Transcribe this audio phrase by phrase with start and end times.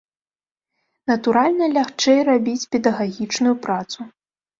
[1.11, 3.99] Натуральна, лягчэй рабіць педагагічную працу.